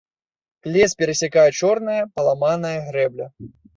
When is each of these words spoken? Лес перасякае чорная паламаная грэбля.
Лес 0.77 0.95
перасякае 1.01 1.45
чорная 1.59 1.99
паламаная 2.17 2.77
грэбля. 2.87 3.25